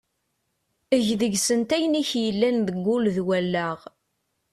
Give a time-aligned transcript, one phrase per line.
[0.95, 3.79] Eg deg-sent ayen i k-yellan deg wul d wallaɣ.